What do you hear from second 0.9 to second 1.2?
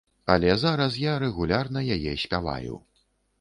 я